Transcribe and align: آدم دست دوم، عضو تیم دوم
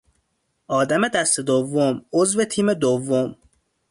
آدم 0.67 1.07
دست 1.07 1.39
دوم، 1.39 2.05
عضو 2.13 2.43
تیم 2.43 2.73
دوم 2.73 3.35